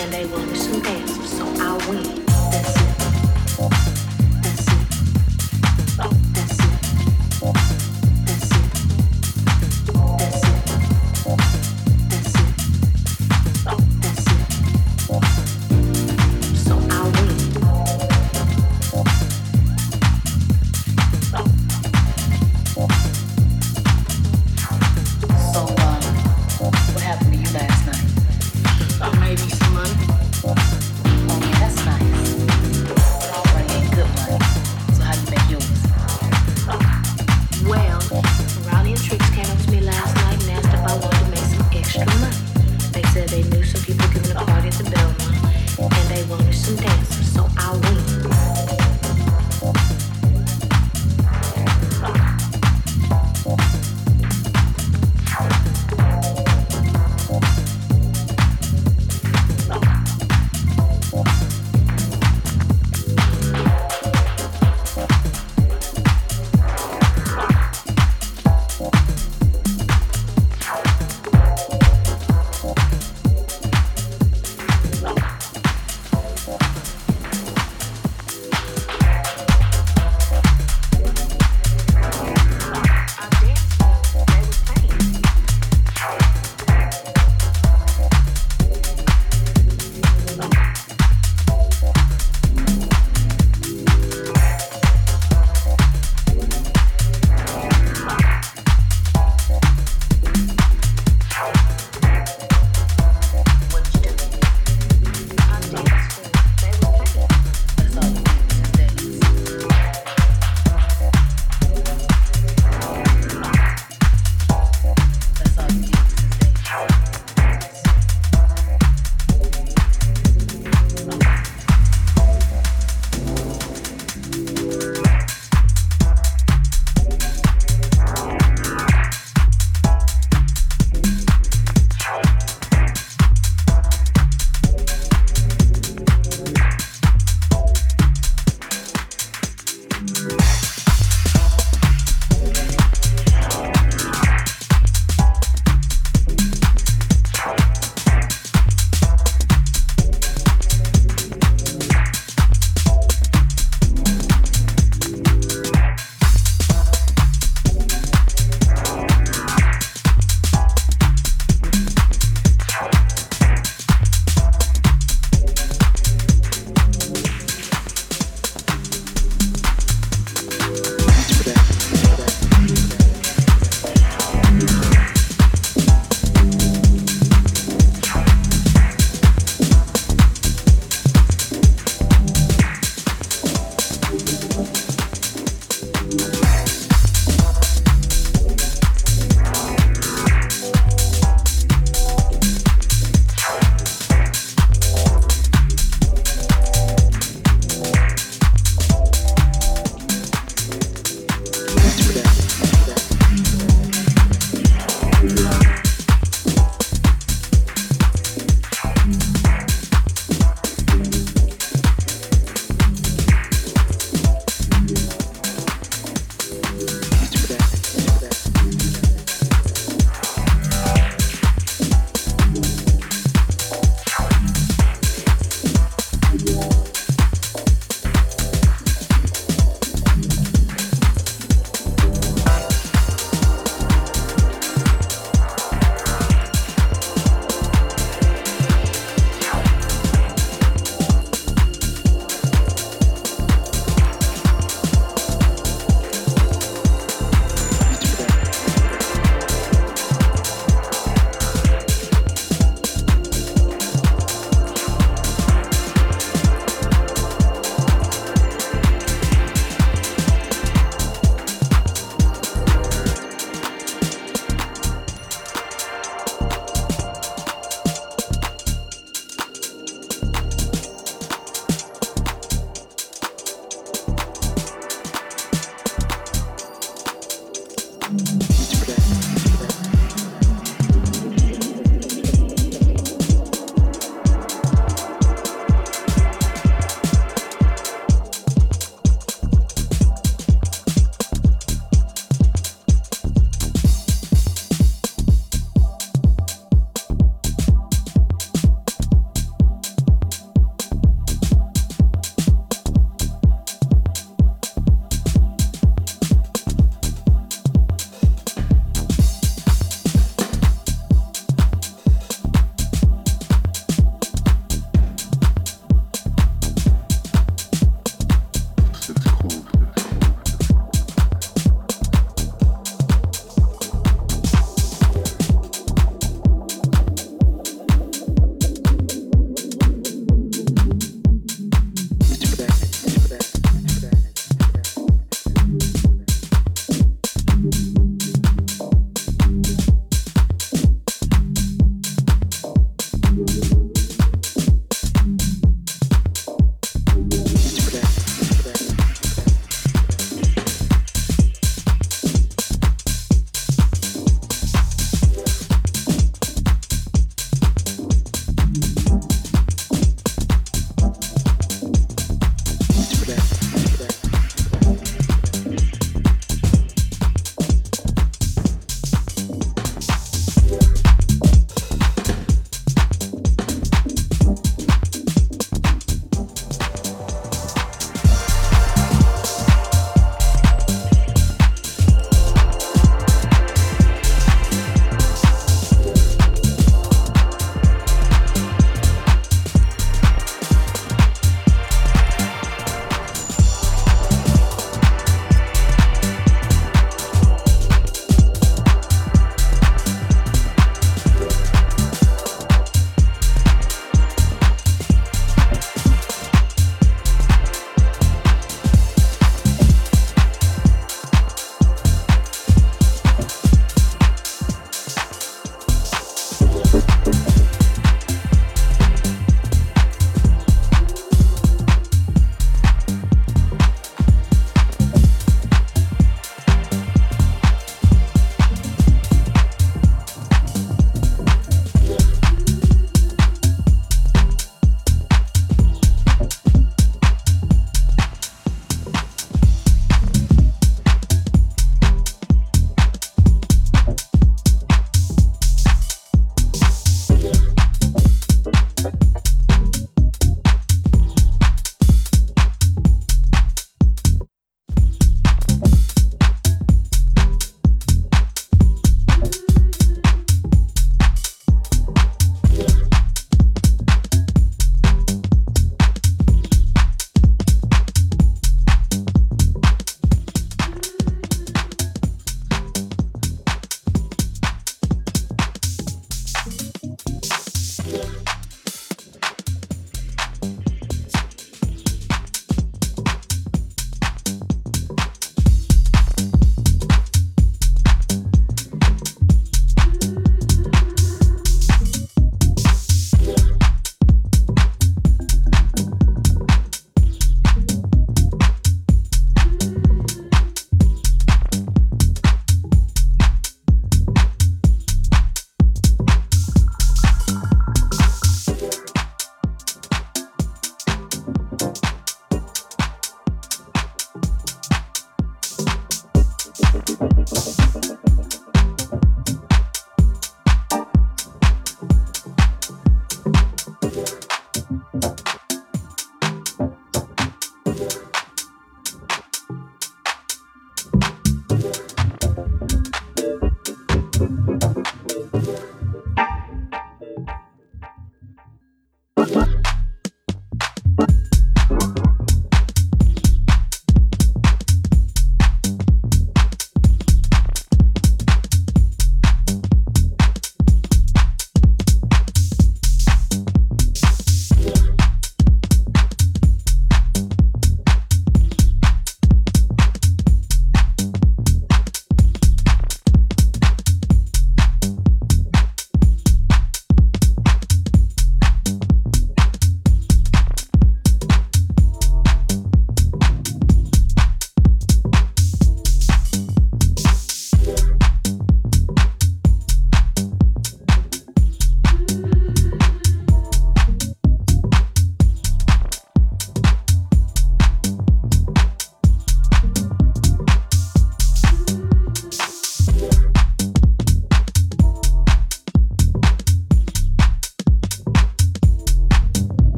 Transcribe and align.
and 0.00 0.10
they 0.10 0.24
will 0.24 0.38
lose 0.38 0.66
some 0.66 0.84
answers, 0.86 1.30
so 1.30 1.44
I 1.58 1.76
win. 1.86 2.89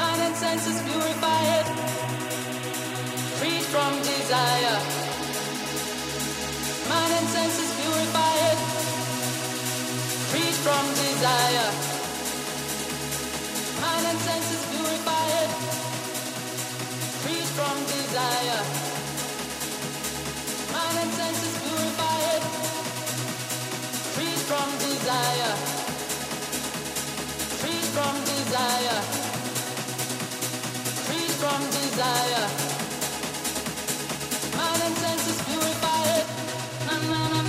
Mind 0.00 0.22
and 0.22 0.34
senses 0.34 0.80
purified, 0.80 1.66
freed 3.38 3.64
from 3.72 3.92
desire. 4.00 4.78
Mind 6.88 7.12
and 7.18 7.28
senses 7.36 7.70
purified, 7.78 8.58
freed 10.30 10.56
from 10.64 10.84
desire. 11.04 11.70
Mind 13.82 14.06
and 14.10 14.20
senses 14.28 14.62
purified, 14.72 15.50
freed 17.22 17.48
from 17.58 17.76
desire. 17.94 18.62
Mind 20.76 20.96
and 21.02 21.12
senses 21.20 21.54
purified, 21.64 22.42
freed 24.14 24.40
from 24.48 24.68
desire 24.70 24.70
from 24.70 24.70
desire. 24.80 25.54
Free 27.60 27.82
from 27.94 28.14
desire. 28.24 29.39
Mind 31.42 31.62
and 34.84 34.96
senses 34.98 35.42
purified. 35.44 36.26
Na 36.86 36.98
na 37.10 37.28
na. 37.28 37.39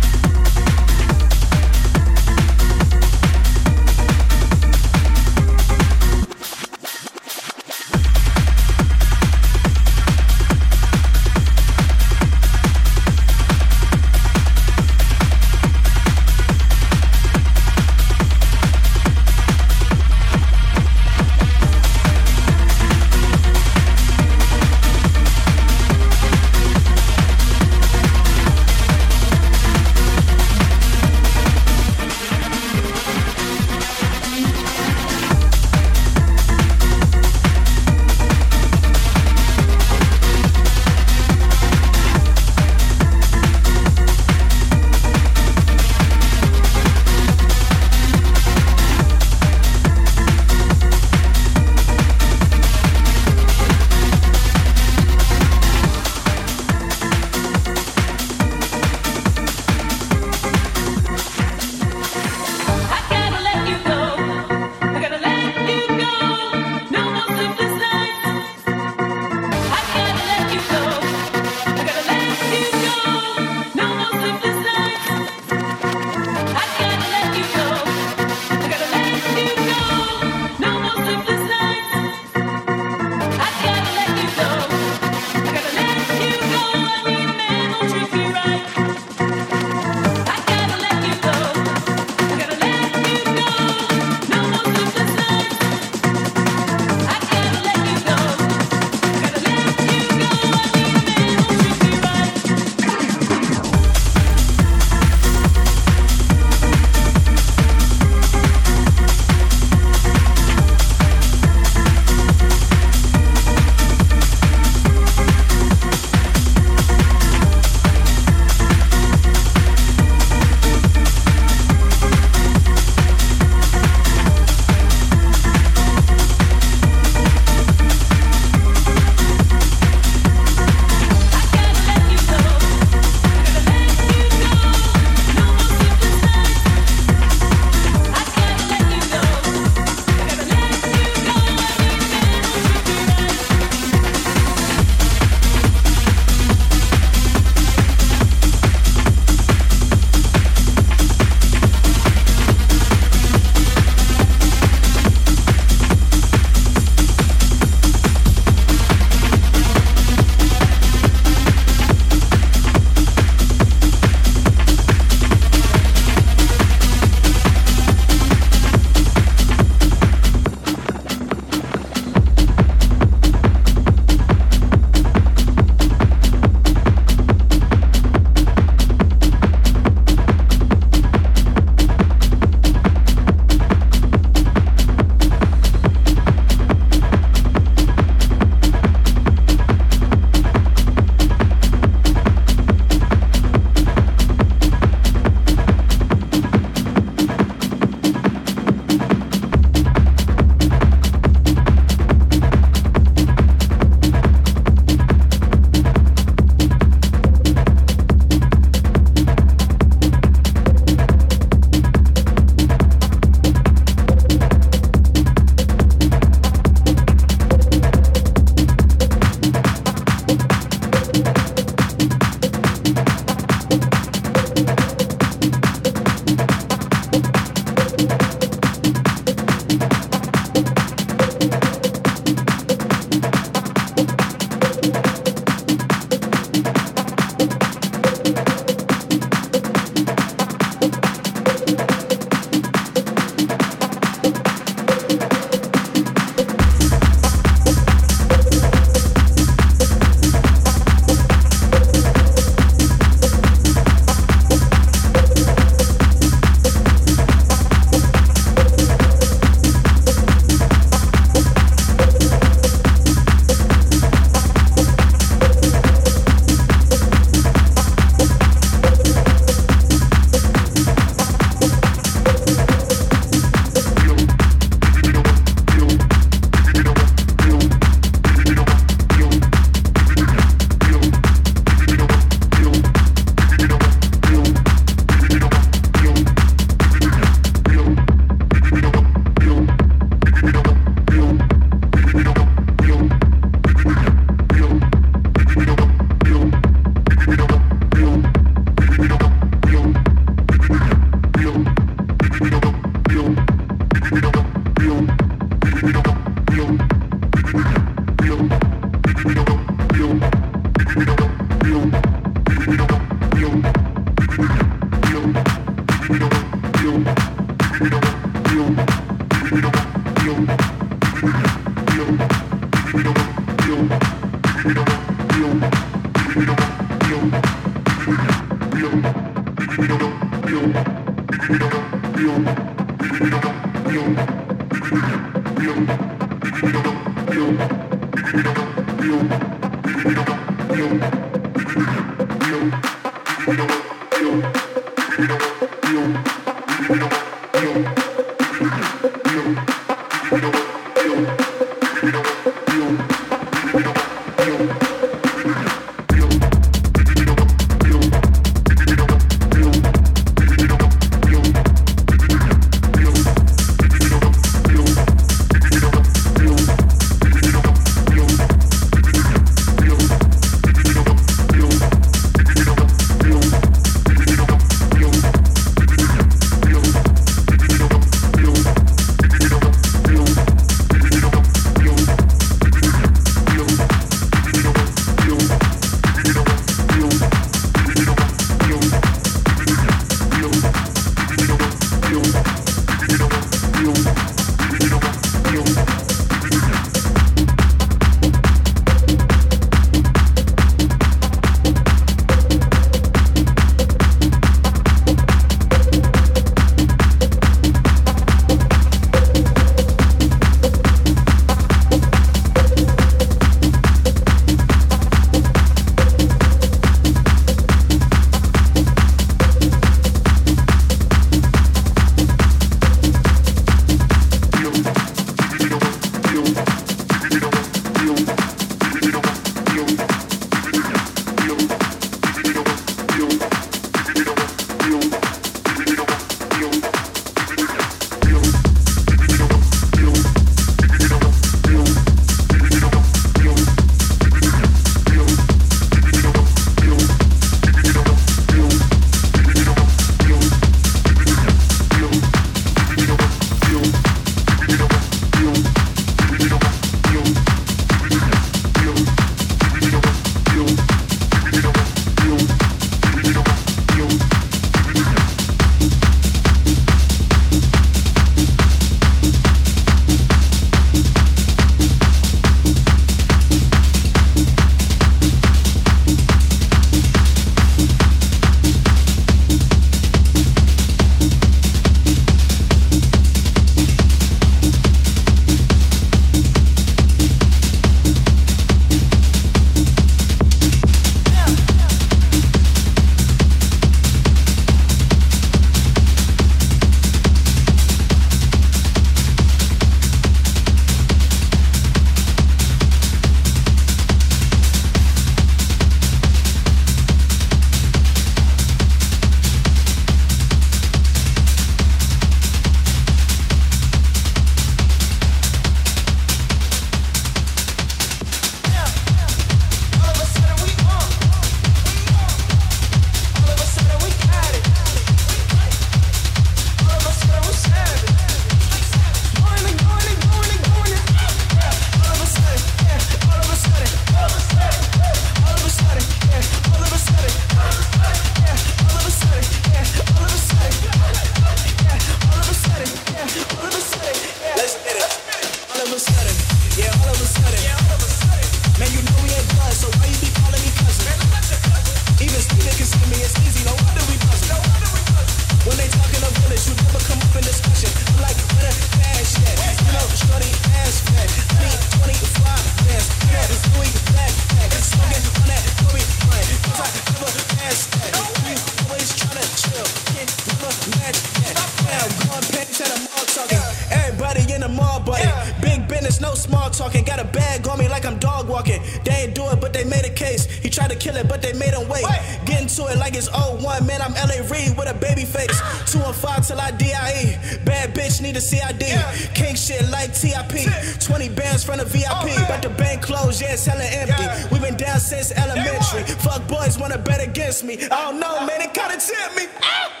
me. 597.63 597.73
I 597.83 597.87
don't 597.89 598.19
know, 598.19 598.45
man. 598.45 598.61
It 598.61 598.73
kind 598.73 598.95
of 598.95 599.03
tipped 599.03 599.35
me. 599.35 599.43
Ah! 599.61 600.00